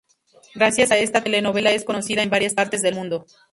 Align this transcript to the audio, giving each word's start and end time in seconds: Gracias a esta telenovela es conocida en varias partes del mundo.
Gracias 0.55 0.89
a 0.89 0.97
esta 0.97 1.21
telenovela 1.23 1.69
es 1.69 1.85
conocida 1.85 2.23
en 2.23 2.31
varias 2.31 2.55
partes 2.55 2.81
del 2.81 2.95
mundo. 2.95 3.27